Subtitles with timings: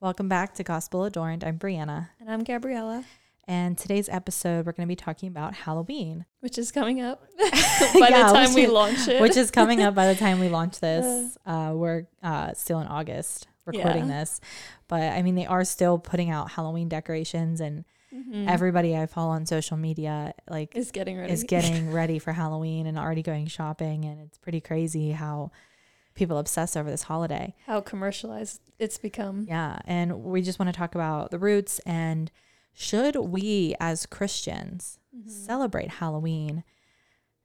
[0.00, 1.44] Welcome back to Gospel Adorned.
[1.44, 2.08] I'm Breanna.
[2.20, 3.04] And I'm Gabriella,
[3.46, 8.08] And today's episode, we're going to be talking about Halloween, which is coming up by
[8.10, 9.20] Yeah, the time we is- launch it.
[9.22, 11.38] which is coming up by the time we launch this.
[11.46, 14.20] Uh, we're uh, still in August recording Yeah.
[14.20, 14.40] this.
[14.88, 17.84] But I mean, they are still putting out Halloween decorations, and
[18.14, 18.46] Mhm.
[18.48, 21.32] everybody I follow on social media, like, is getting ready.
[21.32, 24.04] is getting ready for Halloween and already going shopping.
[24.04, 25.50] And it's pretty crazy how
[26.14, 27.54] people obsess over this holiday.
[27.66, 29.46] how commercialized it's become.
[29.48, 29.78] Yeah.
[29.84, 32.30] And we just want to talk about the roots and
[32.72, 35.28] should we as Christians Mhm.
[35.30, 36.64] celebrate Halloween?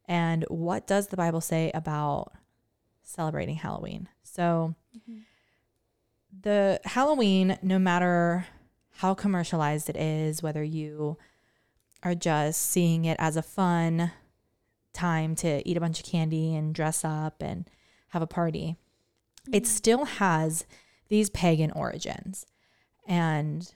[0.06, 2.34] And what does the Bible say about
[3.04, 4.10] celebrating Halloween?
[4.24, 5.22] So, Mhm.
[6.42, 8.48] the Halloween, no matter
[8.98, 11.18] how commercialized it is, whether you
[12.04, 14.12] are just seeing it as a fun
[14.94, 17.70] time to eat a bunch of candy and dress up and
[18.10, 18.78] have a party,
[19.52, 19.68] it Mhm.
[19.68, 20.66] still has
[21.08, 22.46] these pagan origins.
[23.08, 23.72] And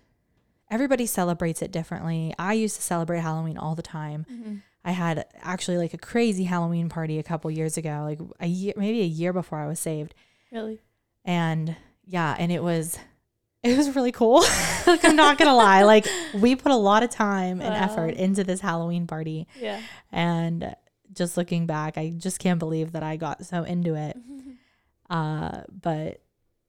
[0.69, 2.33] everybody celebrates it differently.
[2.37, 4.25] I used to celebrate Halloween all the time.
[4.31, 4.61] Mhm.
[4.85, 8.73] I had actually like a crazy Halloween party a couple years ago, like a year,
[8.75, 10.13] maybe a year before I was saved.
[10.51, 10.81] Really?
[11.25, 11.75] And
[12.05, 12.99] yeah, and it was
[13.63, 14.43] it was really cool.
[14.85, 15.83] like, I'm not gonna lie.
[15.83, 19.47] Like we put a lot of time and effort into this Halloween party.
[19.59, 19.81] Yeah.
[20.11, 20.75] And
[21.13, 24.17] just looking back, I just can't believe that I got so into it.
[25.09, 26.21] Uh but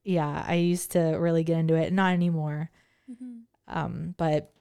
[0.02, 1.92] yeah, I used to really get into it.
[1.92, 2.68] Not anymore.
[3.10, 3.42] Mhm.
[3.68, 4.52] Um, but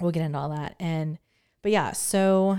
[0.00, 0.74] we'll get into all that.
[0.80, 1.18] And
[1.62, 2.58] but yeah, so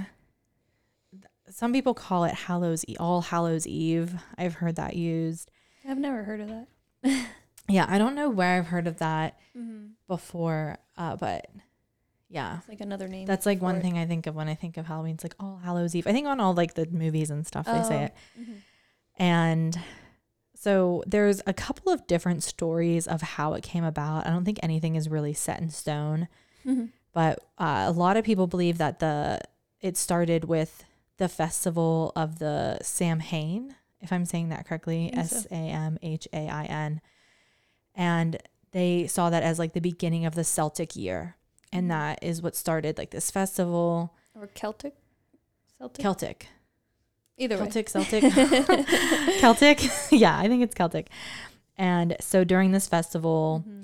[1.12, 4.16] th- some people call it Hallows E- All Hallows Eve.
[4.38, 5.52] I've heard that used.
[5.88, 6.68] I've never heard of that.
[7.70, 9.90] Yeah, I don't know where I've heard of that Mhm.
[10.08, 11.48] before, uh, but
[12.30, 13.26] yeah, It's like another name.
[13.26, 13.82] that's like one it.
[13.82, 15.16] thing I think of when I think of Halloween.
[15.16, 16.08] It's like All Hallows Eve.
[16.08, 18.04] I think on all like the movies and stuff they say Oh.
[18.06, 18.14] it.
[18.40, 18.56] Mhm.
[19.18, 19.80] And
[20.56, 24.26] so there's a couple of different stories of how it came about.
[24.28, 26.28] I don't think anything is really set in stone.
[26.66, 26.90] Mhm.
[27.14, 29.40] but uh, a lot of people believe that the
[29.82, 30.84] it started with
[31.18, 35.38] the festival of the Samhain, if I'm saying that correctly, I think so.
[35.38, 37.02] S A M H A I N,
[37.96, 38.38] and
[38.72, 41.36] they saw that as like the beginning of the Celtic year,
[41.72, 41.90] and Mhm.
[41.90, 44.96] that is what started like this festival, Or Celtic?
[45.78, 46.02] Celtic?
[46.02, 46.48] Celtic,
[47.38, 47.92] Either Celtic, way.
[47.92, 48.34] Celtic,
[49.40, 49.80] Celtic,
[50.12, 51.10] yeah, I think it's Celtic,
[51.78, 53.64] and so during this festival.
[53.68, 53.84] Mhm.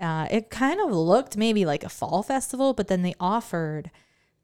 [0.00, 3.90] uh, it kind of looked maybe like a fall festival, but then they offered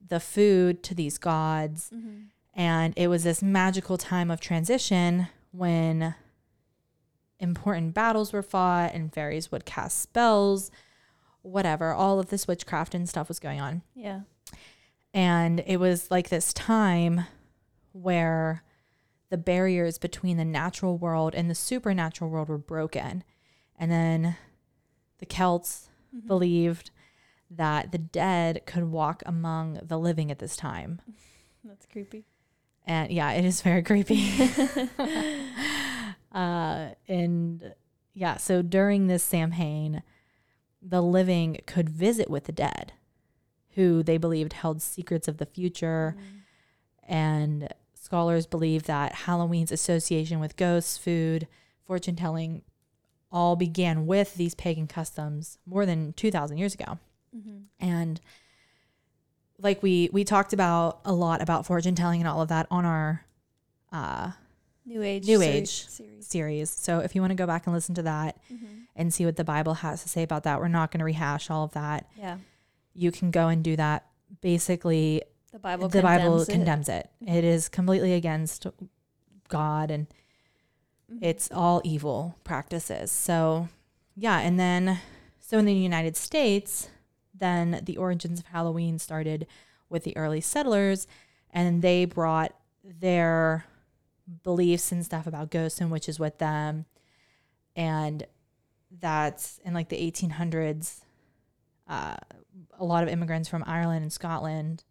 [0.06, 1.90] the food to these gods.
[1.92, 2.26] Mhm.
[2.54, 6.14] And it was this magical time of transition when
[7.38, 10.70] important battles were fought and fairies would cast spells,
[11.42, 11.92] whatever.
[11.92, 13.82] All of this witchcraft and stuff was going on.
[13.94, 14.20] Yeah.
[15.12, 17.26] And it was like this time
[17.92, 18.62] where
[19.30, 23.24] the barriers between the natural world and the supernatural world were broken.
[23.78, 24.36] And then
[25.18, 26.26] the Celts Mhm.
[26.26, 26.90] believed
[27.50, 31.00] that the dead could walk among the living at this time.
[31.64, 32.24] That's creepy.
[32.86, 34.30] And yeah, it is very creepy.
[36.32, 37.74] uh, and
[38.14, 40.02] yeah, so during this Samhain,
[40.82, 42.92] the living could visit with the dead,
[43.74, 46.16] who they believed held secrets of the future.
[46.18, 46.22] Mhm.
[47.08, 51.46] And scholars believe that Halloween's association with ghosts, food,
[51.84, 52.62] fortune telling
[53.32, 56.98] all began with these pagan customs more than 2,000 years ago.
[57.36, 57.64] Mhm.
[57.78, 58.20] And
[59.58, 62.84] like we we talked about a lot about fortune telling and all of that on
[62.84, 63.24] our
[63.92, 64.32] uh,
[64.86, 65.26] New Age.
[65.26, 65.86] New Age.
[65.88, 66.26] series.
[66.26, 66.70] series.
[66.70, 68.86] So if you want to go back and listen to that Mhm.
[69.00, 71.50] And see what the Bible has to say about that, we're not going to rehash
[71.50, 72.06] all of that.
[72.16, 72.36] Yeah.
[72.92, 74.06] You can go and do that.
[74.42, 75.22] Basically,
[75.52, 75.88] The Bible.
[75.88, 76.52] the Bible condemns it.
[76.52, 77.10] condemns it.
[77.38, 78.66] It is completely against
[79.48, 80.06] God and
[81.10, 81.18] Mhm.
[81.22, 83.10] it's all evil practices.
[83.10, 83.68] So,
[84.14, 85.00] yeah, and then
[85.40, 86.88] so in the United States,
[87.34, 89.46] then the origins of Halloween started
[89.88, 91.06] with the early settlers
[91.50, 92.52] and they brought
[92.84, 93.64] their
[94.44, 96.84] beliefs and stuff about ghosts and witches with them.
[97.74, 98.26] And
[98.98, 101.00] that's in like the 1800s
[101.88, 102.16] uh,
[102.78, 104.84] a lot of immigrants from Ireland and Scotland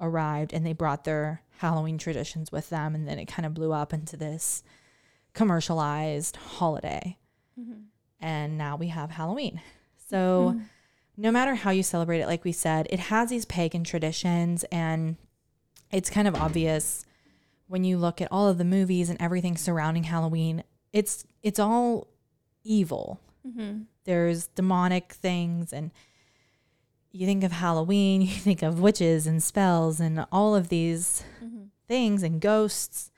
[0.00, 3.72] arrived and they brought their Halloween traditions with them and then it kind of blew
[3.72, 4.62] up into this
[5.32, 7.16] commercialized holiday.
[7.58, 7.84] Mhm.
[8.20, 9.60] And now we have Halloween.
[10.08, 10.66] So Mhm.
[11.16, 15.16] no matter how you celebrate it, like we said, it has these pagan traditions and
[15.90, 17.04] it's kind of obvious
[17.66, 20.62] when you look at all of the movies and everything surrounding Halloween.
[20.92, 22.06] It's it's all
[22.62, 23.18] evil.
[23.46, 23.86] Mhm.
[24.04, 25.90] There's demonic things and
[27.12, 31.68] you think of Halloween, you think of witches and spells and all of these Mhm.
[31.86, 33.10] things and ghosts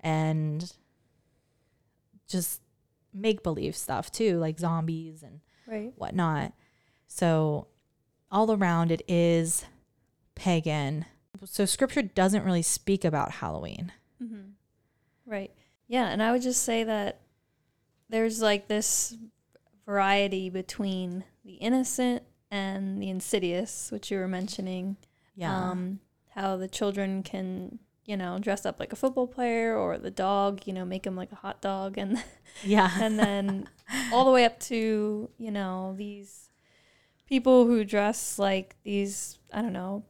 [0.00, 0.72] and
[2.26, 2.60] just
[3.12, 5.92] make believe stuff too, like zombies and Right.
[5.96, 6.52] whatnot.
[7.06, 7.68] So
[8.30, 9.64] all around it is
[10.34, 11.06] pagan.
[11.44, 13.92] So scripture doesn't really speak about Halloween.
[14.22, 14.50] Mm-hmm.
[15.26, 15.52] Right.
[15.86, 17.20] Yeah, and I would just say that
[18.08, 19.16] there's like this
[19.86, 24.96] variety between the innocent and the insidious, which you were mentioning.
[25.34, 25.70] Yeah.
[25.70, 26.00] Um,
[26.34, 30.62] how the children can, you know, dress up like a football player or the dog,
[30.66, 32.22] you know, make him like a hot dog, and
[32.64, 32.90] yeah.
[33.00, 33.68] and then
[34.12, 36.50] all the way up to you know these
[37.26, 40.04] people who dress like these I don't know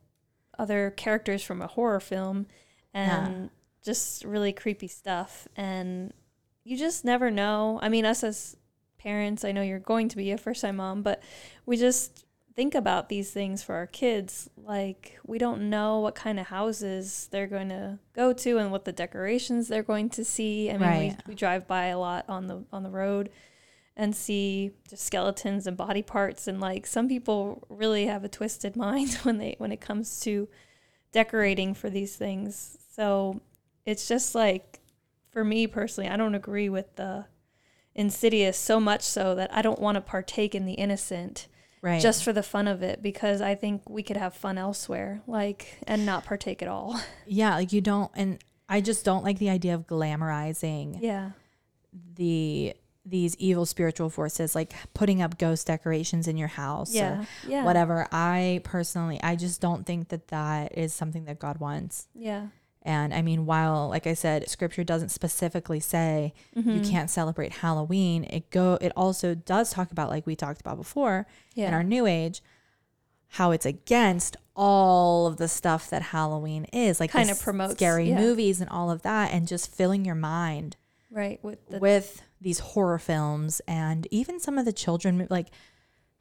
[0.58, 2.46] other characters from a horror film
[2.92, 3.50] and
[3.84, 6.12] just really creepy stuff and
[6.62, 7.78] you just never know.
[7.82, 8.56] I mean us as
[9.04, 11.22] parents, I know you're going to be a first time mom, but
[11.66, 12.24] we just
[12.56, 14.48] think about these things for our kids.
[14.56, 18.84] Like we don't know what kind of houses they're going to go to and what
[18.84, 20.70] the decorations they're going to see.
[20.70, 21.16] I mean, Right.
[21.26, 23.30] we, we drive by a lot on the on the road
[23.96, 28.74] and see just skeletons and body parts and like some people really have a twisted
[28.86, 30.48] mind when they when it comes to
[31.12, 32.78] decorating for these things.
[32.94, 33.40] So
[33.84, 34.80] it's just like
[35.30, 37.26] for me personally, I don't agree with the
[37.94, 41.46] insidious so much so that I don't want to partake in the innocent
[41.82, 42.00] right.
[42.00, 45.78] just for the fun of it because I think we could have fun elsewhere, like
[45.86, 47.00] and not partake at all.
[47.26, 48.38] yeah, like you don't and
[48.68, 51.30] I just don't like the idea of glamorizing Yeah.
[52.16, 52.74] the
[53.06, 57.24] these evil spiritual forces like putting up ghost decorations in your house or Yeah.
[57.46, 57.64] Yeah.
[57.64, 58.08] whatever.
[58.10, 62.08] I personally I just don't think that that is something that God wants.
[62.14, 62.46] Yeah.
[62.84, 66.90] And I mean, while like I said, scripture doesn't specifically say you Mhm.
[66.90, 71.26] can't celebrate Halloween, it go it also does talk about like we talked about before
[71.54, 71.68] Yeah.
[71.68, 72.42] in our new age
[73.28, 78.10] how it's against all of the stuff that Halloween is, like Kinda the promotes- scary
[78.10, 78.16] yeah.
[78.20, 80.76] movies and all of that and just filling your mind
[81.10, 85.48] right with the with these horror films and even some of the children like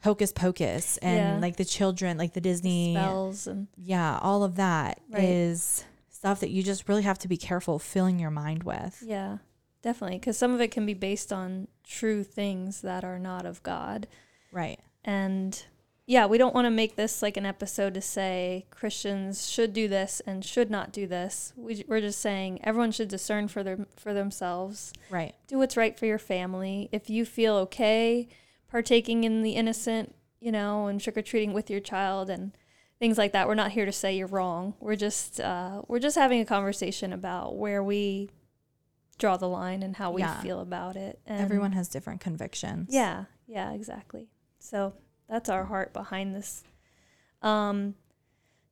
[0.04, 1.39] Hocus Pocus and Yeah.
[1.42, 5.89] like the children like the the Disney spells and yeah, all of that is Right.
[6.24, 9.04] Stuff that you just really have to be careful filling your mind with.
[9.06, 9.40] yeah,
[9.81, 13.62] definitely because some of it can be based on true things that are not of
[13.62, 14.08] God.
[14.50, 14.80] Right.
[15.04, 15.62] And
[16.06, 19.90] yeah, we don't want to make this like an episode to say Christians should do
[19.90, 21.52] this and should not do this.
[21.58, 24.94] We, we're just saying everyone should discern for their for themselves.
[25.10, 25.36] Right.
[25.48, 26.88] Do what's right for your family.
[26.94, 28.30] If you feel okay
[28.72, 32.54] partaking in the innocent, you know, and trick or treating with your child and
[33.04, 34.76] things like that, we're not here to say you're wrong.
[34.80, 38.30] We're just uh, we're just having a conversation about where we
[39.18, 40.40] draw the line and how we Yeah.
[40.42, 41.20] feel about it.
[41.26, 42.88] And Everyone has different convictions.
[42.94, 44.30] yeah, yeah, exactly.
[44.60, 44.94] So
[45.28, 46.64] that's our heart behind this.
[47.42, 47.96] Um,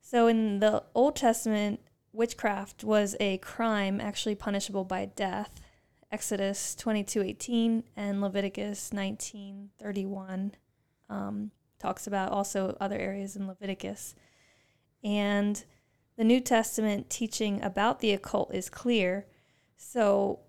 [0.00, 1.80] so in the Old Testament,
[2.14, 5.60] witchcraft was a crime actually punishable by death.
[6.10, 10.52] Exodus twenty two eighteen and Leviticus nineteen thirty one
[11.10, 11.50] um,
[11.82, 14.14] talks about also other areas in Leviticus.
[15.02, 15.62] And
[16.16, 19.26] the New Testament teaching about the occult is clear.
[19.76, 20.40] So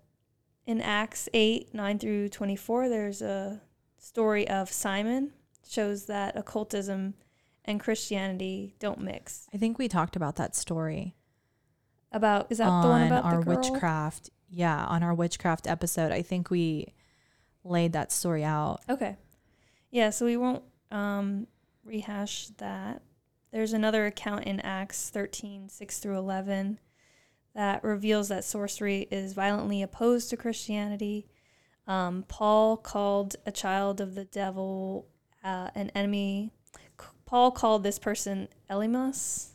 [0.66, 3.60] in Acts 8 9 through 24, there's a
[3.98, 5.32] story of Simon,
[5.68, 7.14] shows that occultism
[7.64, 9.48] and Christianity don't mix.
[9.52, 11.16] I think we talked about that story
[12.12, 14.30] About is that on the one about our witchcraft.
[14.48, 16.12] Yeah, on our witchcraft episode.
[16.12, 16.92] I think we
[17.64, 18.80] laid that story out.
[18.88, 19.16] Okay.
[19.90, 21.46] Yeah, so we won't um,
[21.84, 23.02] rehash that.
[23.52, 26.80] There's another account in Acts 13 6 through 11
[27.54, 31.28] that reveals that sorcery is violently opposed to Christianity.
[31.86, 35.06] Um, Paul called a child of the devil
[35.44, 36.50] uh, an enemy.
[37.00, 39.50] C- Paul called this person Elymas,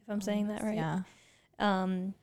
[0.00, 0.76] if I'm saying that right.
[0.76, 1.00] Yeah.
[1.58, 2.14] um,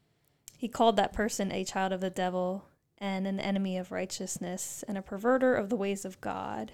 [0.57, 2.65] he called that person a child of the devil
[2.99, 6.71] and an enemy of righteousness and a perverter of the ways of God.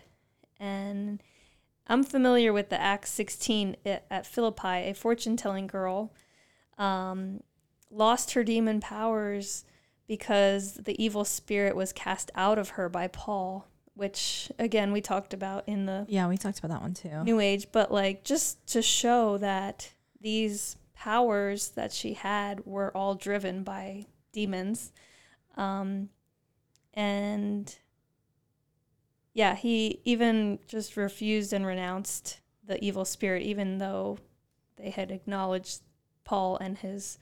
[0.60, 1.22] And
[1.87, 6.13] I'm familiar with the Acts 16 at, Philippi, a fortune telling girl
[6.77, 7.41] um,
[7.91, 9.65] lost her demon powers
[10.07, 15.33] because the evil spirit was cast out of her by Paul, which again we talked
[15.33, 17.23] about in the Yeah, we talked about that one too.
[17.23, 23.13] new age but like just to show that these powers that she had were all
[23.13, 24.91] driven by demons
[25.57, 26.09] um
[26.93, 27.77] and
[29.33, 34.17] yeah he even just refused and renounced the evil spirit even though
[34.77, 35.81] they had acknowledged
[36.23, 37.19] paul and his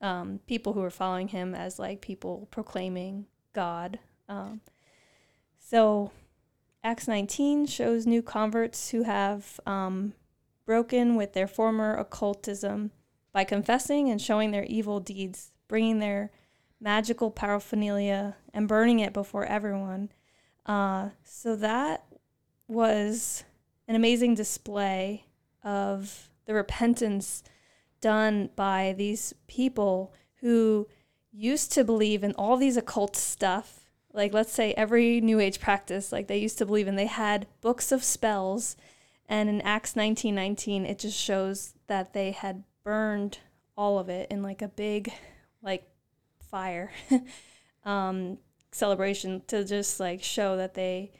[0.00, 4.60] um, people who were following him as like people proclaiming god um,
[5.58, 6.12] so
[6.84, 10.14] Acts 19 shows new converts who have um,
[10.64, 12.92] broken with their former occultism
[13.32, 16.30] by confessing and showing their evil deeds, bringing their
[16.80, 20.10] magical paraphernalia and burning it before everyone.
[20.68, 22.04] Uh, so that
[22.68, 23.42] was
[23.88, 25.24] an amazing display
[25.64, 27.42] of the repentance
[28.02, 30.86] done by these people who
[31.32, 33.90] used to believe in all these occult stuff.
[34.12, 37.46] Like, let's say every New Age practice, like they used to believe in, they had
[37.60, 38.76] books of spells.
[39.26, 43.38] And in Acts 19:19, it just shows that they had burned
[43.76, 45.12] all of it in like a big,
[45.62, 45.88] like,
[46.50, 46.90] fire
[47.84, 48.38] um,
[48.72, 51.12] celebration to just like show that they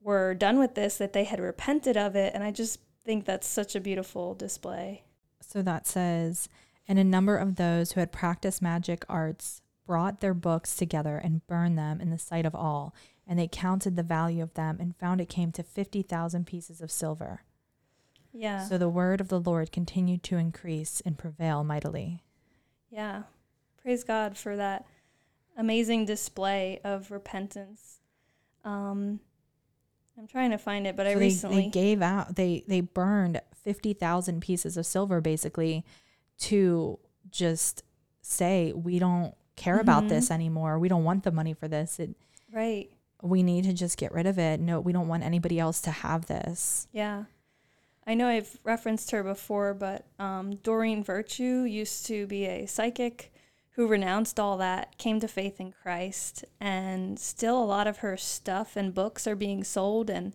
[0.00, 2.34] were done with this, that they had repented of it.
[2.34, 5.04] And I just think that's such a beautiful display.
[5.40, 6.48] So that says,
[6.88, 11.46] and a number of those who had practiced magic arts brought their books together and
[11.46, 12.94] burned them in the sight of all.
[13.26, 16.90] And they counted the value of them and found it came to 50,000 pieces of
[16.90, 17.42] silver.
[18.32, 18.64] Yeah.
[18.64, 22.22] So the word of the Lord continued to increase and prevail mightily.
[22.90, 23.22] Yeah.
[23.82, 24.84] Praise God for that
[25.60, 28.00] amazing display of repentance.
[28.64, 29.20] Um,
[30.18, 32.80] I'm trying to find it, but I So they, recently they gave out they they
[32.80, 35.84] burned 50,000 pieces of silver basically
[36.40, 36.98] to
[37.30, 37.82] just
[38.22, 40.08] say we don't care about Mhm.
[40.08, 40.78] this anymore.
[40.78, 42.00] We don't want the money for this.
[42.00, 42.10] It,
[42.52, 42.90] right.
[43.22, 44.60] we need to just get rid of it.
[44.60, 46.88] No, we don't want anybody else to have this.
[46.92, 47.24] Yeah.
[48.06, 53.30] I know I've referenced her before, but um, Doreen Virtue used to be a psychic
[53.74, 58.16] who renounced all that, came to faith in Christ, and still a lot of her
[58.16, 60.32] stuff and books are being sold and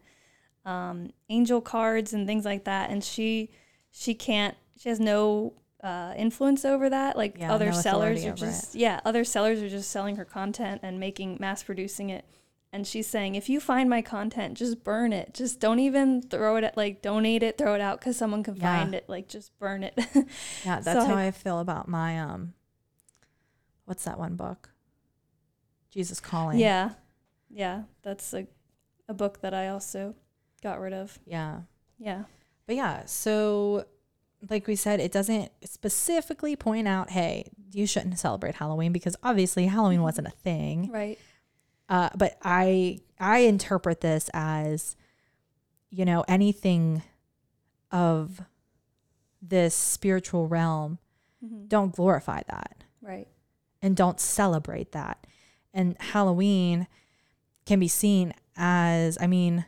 [0.65, 2.89] um, angel cards and things like that.
[2.89, 3.51] And she
[3.91, 7.15] she can't she has no uh, influence over that.
[7.17, 10.81] Like Yeah, other no sellers are just yeah, other sellers are just selling her content
[10.83, 12.25] and making mass producing it.
[12.73, 15.33] And she's saying, if you find my content, just burn it.
[15.33, 18.55] Just don't even throw it at like donate it, throw it out because someone can
[18.55, 18.79] Yeah.
[18.79, 19.05] find it.
[19.07, 19.93] Like just burn it.
[20.65, 22.53] Yeah, that's So how I- I feel about my um
[23.85, 24.69] what's that one book?
[25.91, 26.59] Jesus Calling.
[26.59, 26.91] yeah,
[27.49, 28.47] yeah, that's a
[29.07, 30.15] a book that I also
[30.63, 31.17] got rid of.
[31.25, 31.61] Yeah.
[31.99, 32.23] Yeah,
[32.67, 33.85] But yeah, so
[34.49, 39.67] like we said, it doesn't specifically point out, hey, you shouldn't celebrate Halloween because obviously
[39.67, 40.91] Halloween wasn't a thing.
[40.91, 41.17] right.
[41.87, 44.95] Uh, but I I interpret this as,
[45.91, 47.03] you know, anything
[47.91, 48.41] of
[49.41, 50.97] this spiritual realm,
[51.39, 53.27] hmm don't glorify that Right.
[53.85, 55.25] And don't celebrate that.
[55.73, 56.87] And Halloween
[57.65, 59.65] can be seen as, I mean,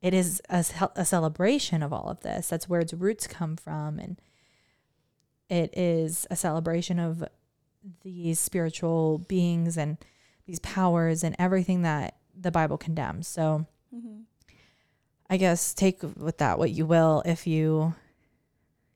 [0.00, 2.48] it is a, a celebration of all of this.
[2.48, 3.98] That's where its roots come from.
[3.98, 4.20] And
[5.48, 7.24] it is a celebration of
[8.02, 9.96] these spiritual beings and
[10.46, 13.26] these powers and everything that the Bible condemns.
[13.28, 14.20] So hmm
[15.28, 17.94] I guess take with that what you will if you,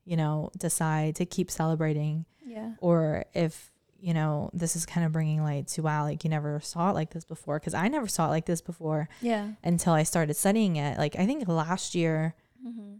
[0.05, 2.75] you know, decide to keep celebrating Yeah.
[2.79, 3.70] or if
[4.01, 6.95] you know this is kind of bringing light to wow like you never saw it
[6.95, 9.51] like this before because i never saw it like this before Yeah.
[9.63, 12.95] until i started studying it like i think last year hmm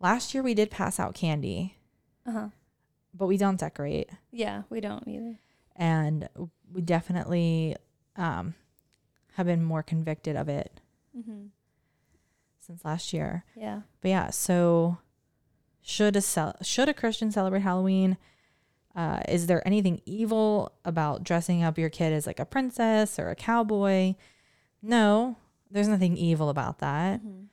[0.00, 1.76] last year we did pass out candy
[2.26, 2.48] Uh huh.
[3.12, 5.38] but we don't decorate Yeah, we don't either.
[5.74, 6.28] and
[6.72, 7.74] we definitely
[8.16, 8.54] um
[9.34, 10.80] have been more convicted of it
[11.14, 11.46] hmm
[12.60, 13.80] since last year Yeah.
[14.00, 14.98] but yeah so
[15.80, 18.18] should a cel- should a christian celebrate halloween
[18.96, 23.30] uh, is there anything evil about dressing up your kid as like a princess or
[23.30, 24.14] a cowboy
[24.82, 25.36] no
[25.70, 27.46] there's nothing evil about that Mhm.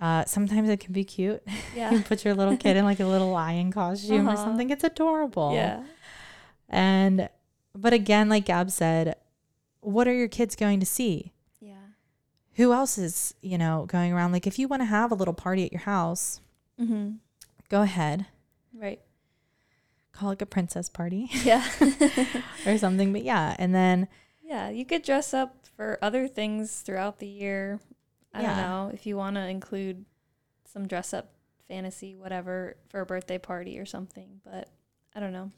[0.00, 1.42] uh, sometimes it can be cute
[1.76, 1.90] Yeah.
[1.92, 4.44] you put your little kid in like a little lion costume or Uh-huh.
[4.44, 5.82] something it's adorable yeah.
[6.68, 7.28] and
[7.74, 9.16] but again like gab said
[9.80, 11.74] what are your kids going to see Yeah.
[12.54, 15.34] who else is you know going around like if you want to have a little
[15.34, 16.40] party at your house
[16.80, 17.12] mm-hmm.
[17.68, 18.26] go ahead
[18.74, 19.00] Right.
[20.18, 21.64] Call it a princess party Yeah.
[22.66, 23.12] or something.
[23.12, 24.08] But yeah, and then
[24.42, 24.68] yeah.
[24.70, 27.80] You could dress up for other things throughout the year.
[28.34, 30.04] I don't know if you want to include
[30.64, 31.32] some dress up
[31.68, 34.40] fantasy, whatever, for a birthday party or something.
[34.44, 34.68] But
[35.14, 35.50] I don't know.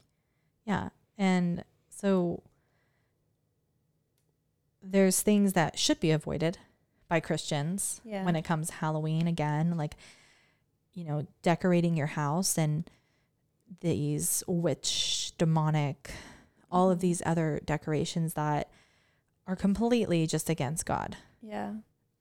[0.65, 0.89] yeah,
[1.19, 2.43] and so
[4.83, 6.59] there's things that should be avoided
[7.09, 8.25] by Christians Yeah.
[8.25, 9.95] when it comes Halloween again, like
[10.93, 12.91] you know, decorating your house and
[13.81, 16.11] these witch demonic
[16.71, 18.71] all of these other decorations that
[19.47, 21.17] are completely just against God.
[21.43, 21.73] Yeah.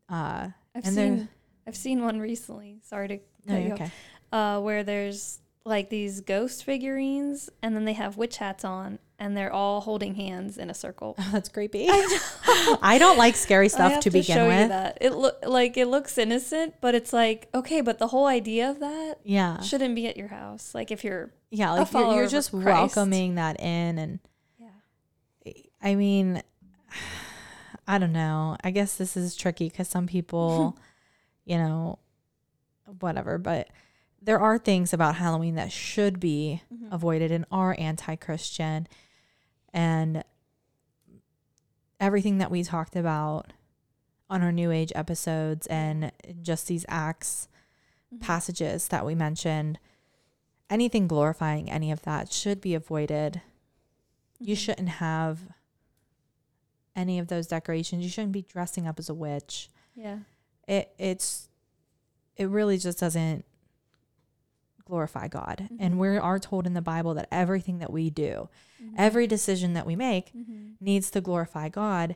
[0.07, 1.29] Uh I've seen
[1.67, 2.79] I've seen one recently.
[2.83, 3.91] Sorry to no, cut you you're off.
[4.31, 5.39] uh, where there's
[5.69, 10.15] like these ghost figurines, and then they have witch hats on, and they're all holding
[10.15, 11.15] hands in a circle.
[11.17, 11.85] Oh, that's creepy.
[11.89, 14.69] I don't like scary stuff have to begin show you with.
[14.69, 14.97] that.
[14.99, 18.79] It look like it looks innocent, but it's like okay, but the whole idea of
[18.81, 19.61] that Yeah.
[19.61, 20.73] shouldn't be at your house.
[20.75, 24.19] Like if you're Yeah, a like you're, you're just welcoming that in and
[24.57, 26.41] yeah I mean
[27.87, 28.55] I don't know.
[28.63, 30.77] I guess this is tricky cuz some people
[31.45, 31.97] you know,
[32.99, 33.37] whatever.
[33.39, 33.69] But
[34.21, 36.91] there are things about Halloween that should be Mhm.
[36.91, 38.87] avoided and are anti Christian.
[39.73, 40.23] And
[41.99, 43.53] everything that we talked about
[44.29, 46.11] on our New Age episodes and
[46.41, 47.47] just these acts
[48.13, 48.21] Mhm.
[48.21, 49.79] passages that we mentioned,
[50.69, 53.41] anything glorifying any of that should be avoided.
[54.39, 54.59] You Mhm.
[54.59, 55.51] shouldn't have
[56.95, 58.03] any of those decorations.
[58.03, 59.69] You shouldn't be dressing up as a witch.
[59.95, 60.19] Yeah.
[60.67, 61.49] It it's
[62.35, 63.43] it really just doesn't
[64.89, 65.69] glorify God.
[65.71, 65.77] Mhm.
[65.79, 68.49] And we are told in the Bible that everything that we do,
[68.81, 68.95] Mhm.
[68.97, 70.75] every decision that we make Mhm.
[70.81, 72.15] needs to glorify God.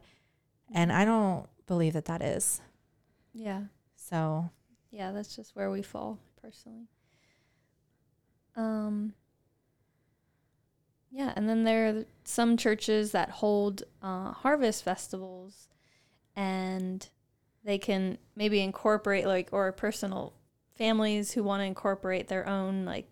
[0.71, 2.61] And I don't believe that that is.
[3.33, 3.65] Yeah.
[3.95, 4.49] So,
[4.91, 6.87] Yeah, that's just where we fall personally.
[8.55, 9.13] Um
[11.09, 15.67] Yeah, and then there are some churches that hold uh, harvest festivals
[16.35, 17.07] and
[17.63, 20.33] they can maybe incorporate like or personal
[20.75, 23.07] families who want to incorporate their own like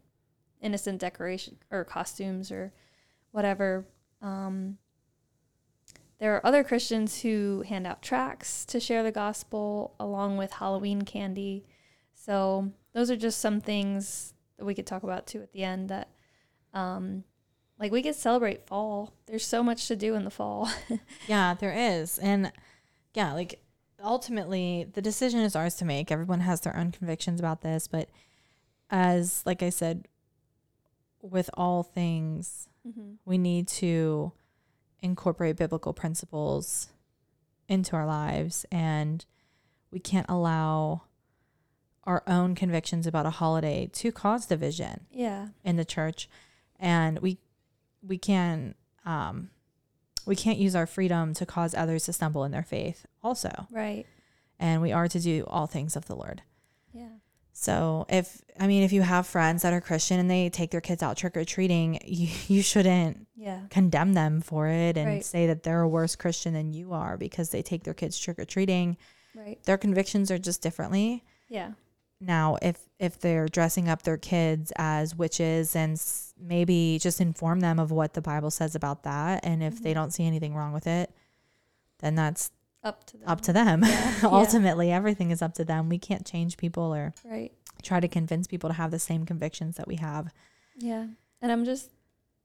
[0.62, 2.74] innocent decoration or costumes or
[3.32, 3.86] whatever.
[4.22, 4.77] Um,
[6.20, 11.01] there are other Christians who hand out tracts to share the gospel along with Halloween
[11.01, 11.65] candy.
[12.13, 15.89] So those are just some things that we could talk about too at the end
[15.89, 16.10] that
[16.74, 17.24] um
[17.80, 19.15] like we could celebrate fall.
[19.25, 20.70] There's so much to do in the fall.
[21.27, 22.20] yeah, there is.
[22.20, 22.51] And
[23.15, 23.60] yeah, like
[24.03, 26.12] ultimately the decision is ours to make.
[26.12, 28.10] Everyone has their own convictions about this, but
[28.89, 30.08] as like I said
[31.22, 33.13] with all things, mm-hmm.
[33.25, 34.31] we need to
[35.01, 36.89] incorporate biblical principles
[37.67, 39.25] into our lives and
[39.91, 41.03] we can't allow
[42.03, 45.50] our own convictions about a holiday to cause division Yeah.
[45.63, 46.27] in the church
[46.79, 47.38] and we
[48.01, 48.74] we can
[49.05, 49.51] um
[50.25, 54.06] we can't use our freedom to cause others to stumble in their faith also Right.
[54.60, 56.42] and we are to do all things of the lord
[56.94, 57.10] Yeah.
[57.54, 60.81] so if i mean if you have friends that are christian and they take their
[60.81, 63.62] kids out trick-or-treating you, you shouldn't Yeah.
[63.70, 65.25] condemn them for it and Right.
[65.25, 68.98] say that they're a worse christian than you are because they take their kids trick-or-treating
[69.36, 69.64] Right.
[69.64, 71.72] their convictions are just differently Yeah.
[72.22, 77.60] Now if if they're dressing up their kids as witches and s- maybe just inform
[77.60, 79.96] them of what the bible says about that and if they Mhm.
[79.96, 81.12] don't see anything wrong with it
[82.00, 82.51] then that's
[82.84, 83.27] Up to them.
[83.29, 83.90] up to them Yeah,
[84.22, 84.29] yeah.
[84.29, 87.51] ultimately everything is up to them we can't change people or Right.
[87.81, 90.31] try to convince people to have the same convictions that we have
[90.77, 91.07] Yeah.
[91.42, 91.90] And I'm just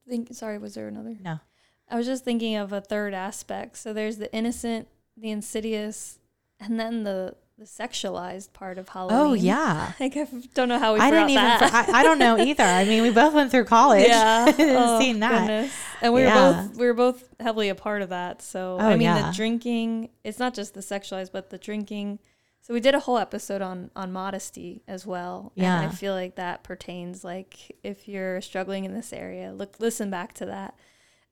[0.09, 1.17] think sorry, was there another?
[1.23, 1.41] no
[1.89, 3.77] I was just thinking of a third aspect.
[3.77, 6.19] So there's the innocent, the insidious,
[6.59, 9.19] and then the the sexualized part of oh, Halloween.
[9.31, 11.88] oh yeah Like I don't know how we i didn't even that.
[11.88, 14.45] I, I don't know either i mean we both went through college yeah.
[14.59, 15.73] Oh, seen that goodness.
[16.03, 18.42] And we were both we were both heavily a part of that.
[18.42, 19.31] So Oh, I mean yeah.
[19.31, 22.19] the drinking, it's not just the sexualized, but the drinking.
[22.61, 25.53] So we did a whole episode on on modesty as well.
[25.57, 25.81] And Yeah.
[25.81, 30.35] I feel like that pertains like if you're struggling in this area, look listen back
[30.35, 30.75] to that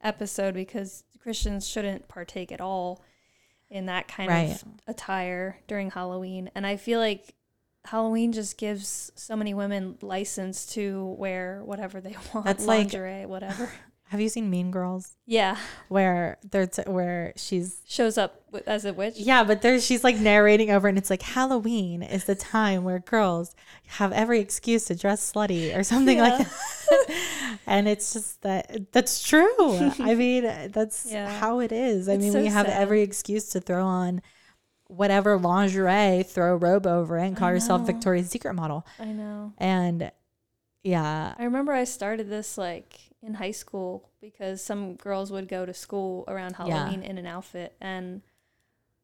[0.02, 3.02] episode because Christians shouldn't partake at all
[3.70, 4.50] in that kind Right.
[4.50, 6.50] of attire during Halloween.
[6.54, 7.34] And I feel like
[7.84, 13.26] Halloween just gives so many women license to wear whatever they want, That's like- lingerie,
[13.26, 13.70] whatever.
[14.08, 15.56] have you seen mean girls Yeah,
[15.88, 19.14] where they're t- where she's shows up wi- as a witch.
[19.16, 23.00] Yeah, but there's she's like narrating over, and it's like Halloween is the time where
[23.00, 27.58] girls have every excuse to dress slutty or something like that.
[27.66, 29.54] and it's just that that's true.
[29.98, 31.28] I mean, that's Yeah.
[31.40, 32.08] how it is.
[32.08, 32.80] I It's mean, so we have sad.
[32.80, 34.22] every excuse to throw on
[34.86, 37.86] whatever lingerie, throw a robe over it, and call yourself.
[37.86, 38.86] Victoria's Secret model.
[39.00, 39.54] I know.
[39.58, 40.12] And
[40.84, 45.64] yeah, I remember I started this like in high school because some girls would go
[45.64, 46.76] to school around Yeah.
[46.78, 48.22] Halloween in an outfit, and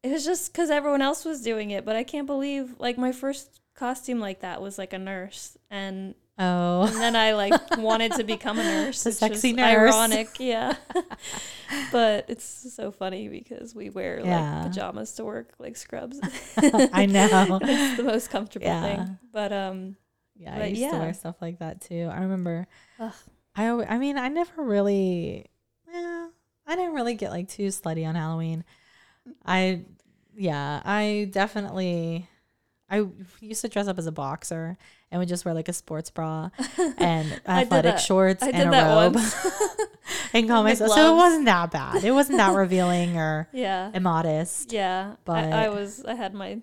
[0.03, 1.85] it was just because everyone else was doing it.
[1.85, 6.15] But I can't believe like my first costume like that was like a nurse, and
[6.37, 9.05] oh, and then I like wanted to become a nurse.
[9.05, 9.93] It's sexy nurse.
[9.93, 10.75] Ironic, yeah.
[11.91, 14.55] but it's so funny because we wear Yeah.
[14.61, 16.19] like pajamas to work, like scrubs.
[16.57, 17.59] I know.
[17.61, 18.81] it's the most comfortable Yeah.
[19.05, 19.17] thing.
[19.31, 19.95] But um,
[20.35, 22.09] Yeah, I But used to wear stuff like that too.
[22.11, 22.67] I remember.
[22.99, 23.13] Ugh.
[23.55, 25.45] I I mean, I never really.
[25.91, 26.27] Yeah,
[26.65, 28.63] I didn't really get like too slutty on Halloween.
[29.45, 29.81] I,
[30.35, 32.27] yeah, I definitely.
[32.89, 33.05] I
[33.39, 34.77] used to dress up as a boxer
[35.09, 36.49] and would just wear like a sports bra
[36.97, 39.17] and athletic shorts and a robe
[40.33, 40.91] and call myself.
[40.91, 42.03] So it wasn't that bad.
[42.03, 44.73] It wasn't that revealing or yeah, immodest.
[44.73, 45.15] yeah.
[45.23, 46.59] But- I, I was I had my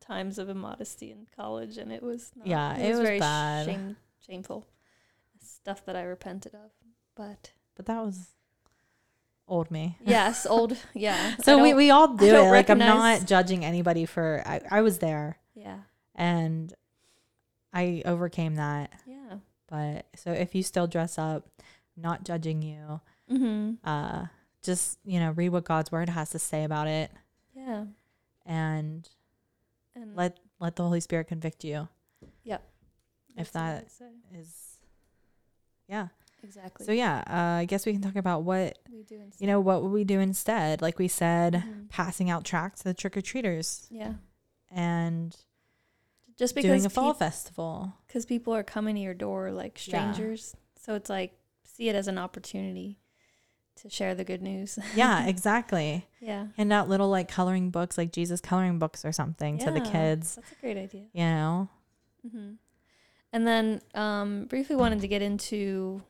[0.00, 3.18] times of immodesty in college, and it was not, Yeah, it it was, was very
[3.20, 3.66] bad.
[3.66, 4.66] Shame, shameful
[5.62, 6.70] stuff that I repented of.
[7.14, 8.30] But But that was
[9.48, 9.98] old me.
[10.04, 11.36] yes, old yeah.
[11.42, 12.50] So we, we all do it.
[12.50, 15.80] Like I'm not judging anybody for I, I was there yeah
[16.14, 16.72] And
[17.72, 18.92] I overcame that.
[19.06, 19.36] Yeah.
[19.68, 21.46] But so if you still dress up,
[21.96, 23.88] not judging you, Mm-hmm.
[23.88, 24.26] uh,
[24.62, 27.10] just, you know, read what God's word has to say about it
[27.54, 27.84] Yeah.
[28.44, 29.08] and
[29.94, 31.88] And let let the Holy Spirit convict you.
[32.44, 32.62] that's
[33.36, 34.38] if That's that-.
[34.38, 34.48] Is
[35.92, 36.08] yeah.
[36.42, 36.86] exactly.
[36.86, 39.40] So yeah, uh, I guess we can talk about what we do instead.
[39.40, 40.82] you know, what would we do instead?
[40.82, 41.88] Like we said, Mhm.
[41.88, 44.14] passing out tracts to the trick or treaters Yeah.
[44.70, 45.36] and
[46.38, 47.92] Just because doing a fall peop- festival.
[48.06, 50.12] because people are coming to your door like Yeah.
[50.12, 50.56] strangers.
[50.80, 52.98] So it's like see it as an opportunity
[53.76, 54.78] to share the good news.
[54.96, 56.06] Yeah, exactly.
[56.20, 56.48] yeah.
[56.56, 60.34] Hand out little like coloring books, like Jesus coloring books or something to the kids.
[60.36, 61.06] That's a great idea.
[61.12, 61.68] You know?
[62.30, 62.52] hmm
[63.32, 66.02] And then um, briefly wanted to get into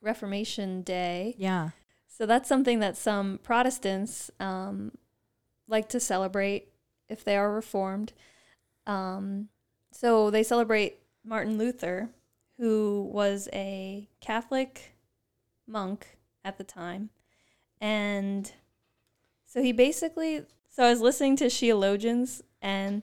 [0.00, 1.34] Reformation Day.
[1.36, 1.70] Yeah.
[2.06, 4.92] So that's something that some Protestants um,
[5.66, 6.68] like to celebrate
[7.08, 8.12] if they are Reformed.
[8.86, 9.48] Um,
[9.92, 12.10] so they celebrate Martin Luther,
[12.58, 14.94] who was a Catholic
[15.66, 17.10] monk at the time.
[17.80, 18.50] And
[19.46, 23.02] so he basically, so I was listening to Sheologians, and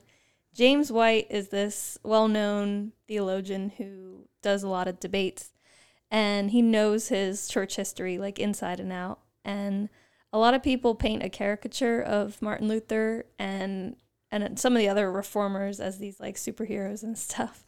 [0.56, 5.50] James White is this well known theologian who does a lot of debates
[6.10, 9.20] and he knows his church history like inside and out.
[9.44, 9.90] And
[10.32, 13.96] a lot of people paint a caricature of Martin Luther and
[14.32, 17.62] and some of the other reformers as these like superheroes and stuff.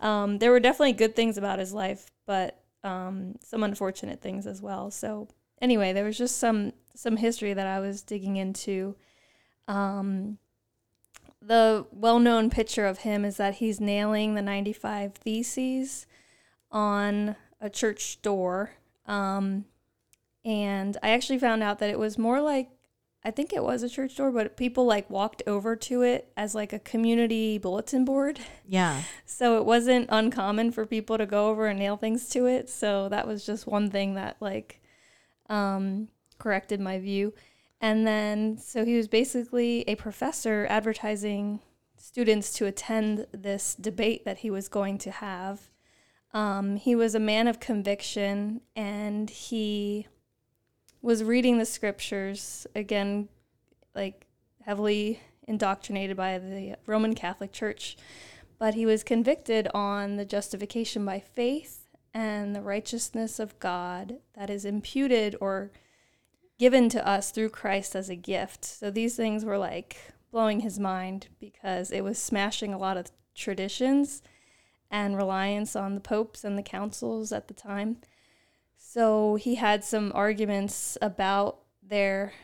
[0.00, 4.62] Um, there were definitely good things about his life, but um, some unfortunate things as
[4.62, 4.90] well.
[4.90, 5.28] So
[5.60, 8.96] anyway, there was just some some history that I was digging into.
[9.68, 10.38] Um,
[11.42, 16.06] the well-known picture of him is that he's nailing the 95 theses
[16.70, 18.72] on a church door.
[19.06, 19.64] Um,
[20.44, 22.70] and I actually found out that it was more like
[23.22, 26.54] I think it was a church door, but people like walked over to it as
[26.54, 28.40] like a community bulletin board.
[28.66, 29.02] Yeah.
[29.26, 32.68] So it wasn't uncommon for people to go over and nail things to it.
[32.68, 34.82] So that was just one thing that like
[35.48, 37.32] um, corrected my view.
[37.80, 41.60] And then so he was basically a professor advertising
[41.96, 45.70] students to attend this debate that he was going to have.
[46.32, 50.06] Um, he was a man of conviction and he
[51.02, 53.28] was reading the scriptures again,
[53.94, 54.26] like
[54.62, 57.96] heavily indoctrinated by the Roman Catholic Church.
[58.58, 64.50] But he was convicted on the justification by faith and the righteousness of God that
[64.50, 65.70] is imputed or
[66.60, 68.66] given to us through Christ as a gift.
[68.66, 69.96] So these things were like
[70.30, 74.20] blowing his mind because it was smashing a lot of traditions
[74.90, 77.96] and reliance on the popes and the councils at the time.
[78.76, 82.34] So he had some arguments about their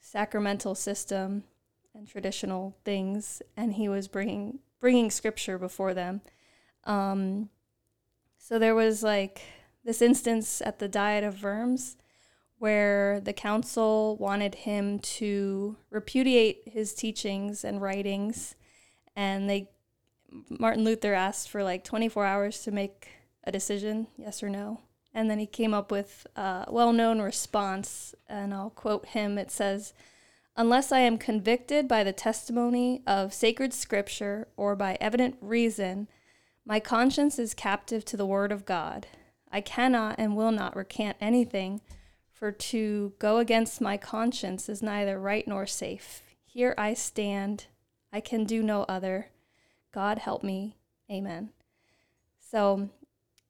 [0.00, 1.44] sacramental system
[1.94, 6.22] and traditional things, and he was bringing bringing scripture before them.
[6.82, 7.50] Um,
[8.36, 9.42] so there was like
[9.84, 11.96] this instance at the Diet of Worms
[12.60, 18.54] where the council wanted him to repudiate his teachings and writings,
[19.16, 19.70] and they
[20.50, 23.08] Martin Luther asked for like 24 hours to make
[23.44, 24.82] a decision, yes or no.
[25.14, 29.38] And then he came up with a well known response, and I'll quote him.
[29.38, 29.94] It says,
[30.54, 36.08] Unless I am convicted by the testimony of sacred scripture or by evident reason,
[36.66, 39.06] my conscience is captive to the word of God.
[39.50, 41.80] I cannot and will not recant anything,
[42.40, 46.22] for to go against my conscience is neither right nor safe.
[46.46, 47.66] Here I stand.
[48.14, 49.28] I can do no other.
[49.92, 50.74] God help me.
[51.10, 51.50] Amen.
[52.40, 52.88] So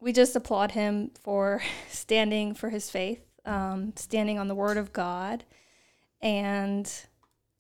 [0.01, 4.93] we just applaud him for standing for his faith, um, standing on the word of
[4.93, 5.45] God,
[6.21, 6.93] and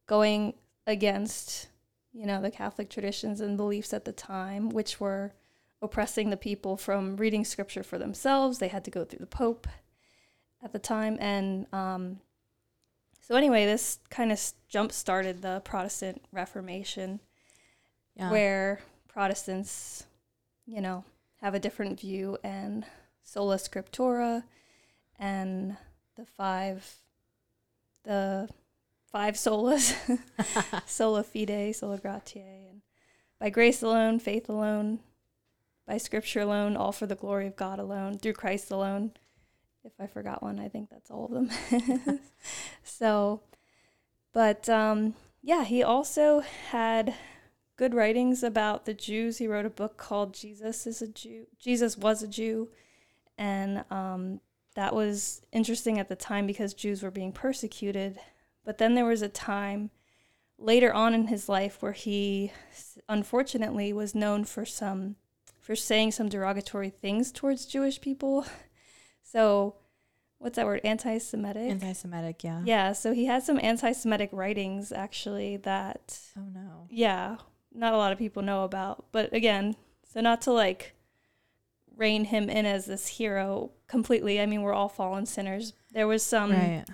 [0.09, 0.55] going
[0.88, 1.69] against,
[2.12, 5.33] you know, the Catholic traditions and beliefs at the time, which were
[5.81, 8.59] oppressing the people from reading scripture for themselves.
[8.59, 9.69] They had to go through the Pope
[10.62, 11.16] at the time.
[11.20, 12.20] And um,
[13.20, 17.20] so, anyway, this kind of jump started the Protestant Reformation
[18.16, 18.31] Yeah.
[18.31, 20.07] where Protestants,
[20.66, 21.05] you know,
[21.40, 22.85] have a different view, and
[23.23, 24.44] sola scriptura,
[25.18, 25.77] and
[26.16, 26.96] the five,
[28.05, 28.49] the
[29.11, 29.94] five solas,
[30.87, 32.83] sola fide, sola gratia and
[33.38, 35.01] by grace alone, faith alone,
[35.87, 39.12] by scripture alone, all for the glory of God alone, through Christ alone.
[39.85, 42.21] If I forgot one, I think that's all of them.
[42.83, 43.43] so,
[44.33, 46.40] but um, yeah, he also
[46.71, 47.14] had
[47.77, 49.38] good writings about the Jews.
[49.38, 51.47] He wrote a book called Jesus is a Jew.
[51.59, 52.69] Jesus was a Jew,
[53.38, 54.40] and um,
[54.75, 58.19] that was interesting at the time because Jews were being persecuted.
[58.64, 59.90] But then there was a time
[60.59, 62.53] later on in his life where he
[63.09, 65.16] unfortunately was known for some
[65.59, 68.45] for saying some derogatory things towards Jewish people.
[69.31, 69.77] So,
[70.38, 70.81] what's that word?
[70.83, 71.71] Anti-Semitic.
[71.71, 72.62] Anti-Semitic, yeah.
[72.64, 76.87] yeah, so he had some anti-Semitic writings actually that Oh no.
[76.88, 77.37] yeah,
[77.73, 79.05] not a lot of people know about.
[79.12, 79.77] But again,
[80.12, 80.95] so not to like
[81.97, 84.40] rein him in as this hero completely.
[84.40, 85.75] I mean, we're all fallen sinners.
[85.93, 86.85] There was some right.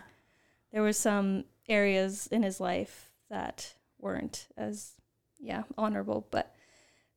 [0.73, 4.93] there was some areas in his life that weren't as
[5.39, 6.55] yeah, honorable, but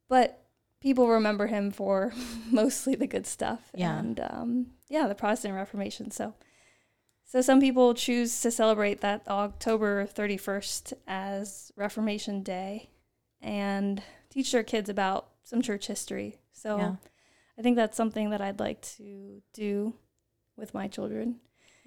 [0.07, 0.45] but
[0.81, 2.13] people remember him for
[2.51, 3.97] mostly the good stuff Yeah.
[3.99, 6.09] and um yeah, the Protestant Reformation.
[6.11, 6.33] So
[7.25, 12.89] so some people choose to celebrate that October 31st as Reformation Day
[13.39, 16.39] and teach their kids about some church history.
[16.53, 16.95] So Yeah.
[17.57, 19.93] I think that's something that I'd like to do
[20.57, 21.39] with my children.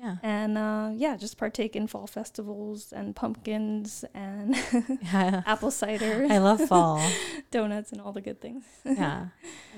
[0.03, 0.17] Yeah.
[0.23, 4.57] And uh, yeah, just partake in fall festivals and pumpkins and
[5.03, 5.43] Yeah.
[5.47, 7.01] apple cider, I love fall.
[7.53, 8.65] donuts, and all the good things.
[8.85, 9.29] yeah.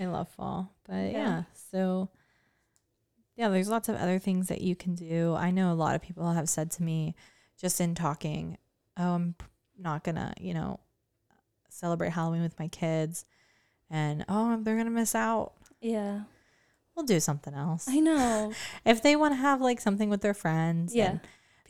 [0.01, 0.73] I love fall.
[0.89, 1.11] But Yeah.
[1.13, 1.43] yeah.
[1.71, 2.09] So
[3.37, 5.35] yeah, there's lots of other things that you can do.
[5.35, 7.15] I know a lot of people have said to me
[7.61, 8.57] just in talking,
[8.97, 9.35] "Oh, I'm
[9.79, 10.81] not going to, you know,
[11.69, 13.25] celebrate Halloween with my kids."
[13.91, 16.23] And, "Oh, they're going to miss out." Yeah,
[16.97, 17.87] We'll do something else.
[17.89, 18.53] I know.
[18.85, 21.19] If they want to have like something with their friends Yeah.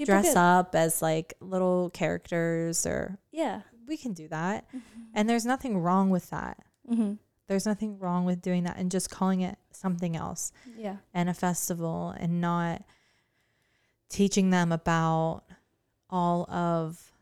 [0.05, 3.63] dress get- up as like little characters or Yeah.
[3.87, 4.67] we can do that.
[5.15, 6.59] And there's nothing wrong with that.
[6.87, 7.15] hmm
[7.47, 10.97] There's nothing wrong with doing that and just calling it something else Yeah.
[11.15, 12.83] and a festival and not
[14.09, 15.43] teaching them about
[16.11, 17.13] all of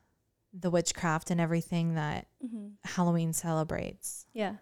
[0.53, 4.27] the witchcraft and everything that hmm Halloween celebrates.
[4.33, 4.57] Yeah.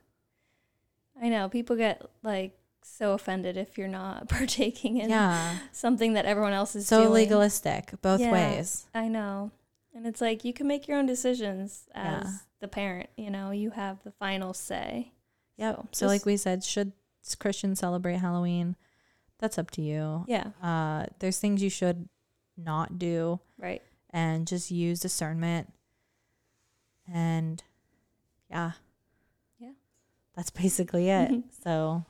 [1.20, 1.48] I know.
[1.48, 5.59] People get like so offended if you're not partaking in yeah.
[5.73, 7.12] something that everyone else is So doing.
[7.12, 8.33] legalistic both Yeah.
[8.33, 8.87] ways.
[8.95, 9.51] I know.
[9.95, 12.33] And it's like you can make your own decisions as Yeah.
[12.61, 15.12] the parent, you know, you have the final say.
[15.57, 15.77] Yep.
[15.77, 16.93] So, So, like we said, should
[17.38, 18.77] Christians celebrate Halloween?
[19.38, 20.25] That's up to you.
[20.29, 22.09] Yeah, Uh, there's things you should
[22.57, 23.83] not do right.
[24.11, 25.73] and just use discernment.
[27.12, 27.62] And
[28.51, 28.73] yeah.
[29.59, 29.73] Yeah.
[30.35, 31.43] That's basically it.
[31.64, 32.05] So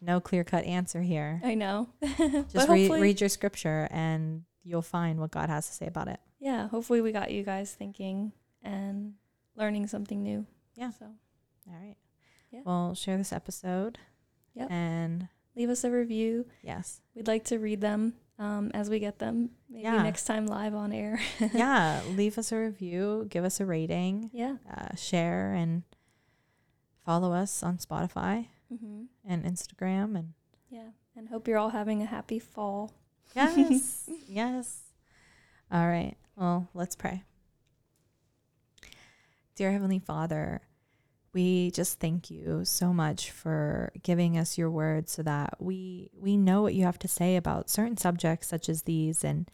[0.00, 1.40] no clear cut answer here.
[1.44, 1.88] I know.
[2.52, 6.20] Just read, read your scripture and you'll find what God has to say about it.
[6.40, 8.32] yeah, hopefully we got you guys thinking
[8.62, 9.14] and
[9.56, 10.44] learning something new.
[10.74, 10.90] Yeah.
[10.90, 11.06] So
[11.68, 11.96] All right.
[12.50, 12.60] Yeah.
[12.64, 13.98] Well, share this episode.
[14.54, 14.70] Yep.
[14.70, 16.46] And leave us a review.
[16.62, 17.00] yes.
[17.14, 19.50] We'd like to read them um, as we get them.
[19.70, 20.02] Maybe Yeah.
[20.02, 21.20] next time live on air.
[21.54, 22.00] yeah.
[22.10, 23.26] Leave us a review.
[23.30, 24.30] Give us a rating.
[24.32, 24.56] yeah.
[24.70, 25.82] Uh, share and
[27.04, 30.34] follow us on Spotify hmm and Instagram and
[30.70, 30.90] Yeah.
[31.16, 32.92] And hope you're all having a happy fall.
[33.34, 34.08] Yes.
[34.28, 34.80] yes.
[35.70, 36.16] All right.
[36.36, 37.22] Well, let's pray.
[39.54, 40.60] Dear Heavenly Father,
[41.32, 46.36] we just thank you so much for giving us your word so that we we
[46.36, 49.50] know what you have to say about certain subjects such as these and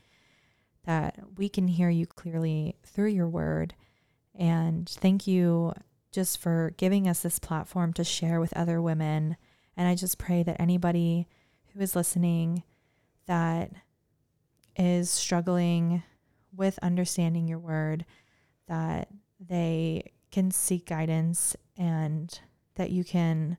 [0.85, 3.75] that we can hear you clearly through your word.
[4.35, 5.75] And thank you
[6.13, 9.37] just for giving us this platform to share with other women.
[9.77, 11.27] And I just pray that anybody
[11.73, 12.63] who is listening
[13.27, 13.73] that
[14.77, 16.03] is struggling
[16.55, 18.05] with understanding your word,
[18.69, 19.09] that
[19.41, 22.41] they can seek guidance and
[22.75, 23.59] that you can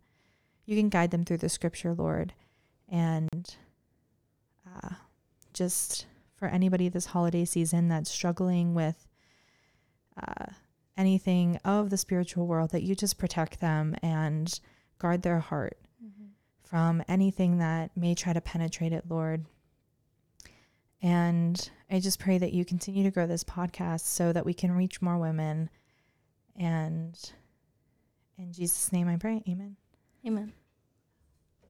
[0.65, 2.33] you can guide them through the scripture, Lord.
[2.87, 3.55] And
[4.65, 4.95] uh,
[5.53, 9.07] just for anybody this holiday season that's struggling with
[10.21, 10.45] uh,
[10.97, 14.59] anything of the spiritual world, that you just protect them and
[14.99, 16.25] guard their heart mm-hmm.
[16.63, 19.45] from anything that may try to penetrate it, Lord.
[21.01, 24.71] And I just pray that you continue to grow this podcast so that we can
[24.71, 25.69] reach more women.
[26.57, 27.19] And
[28.37, 29.43] in Jesus' name I pray.
[29.47, 29.75] Amen.
[30.25, 30.53] Amen.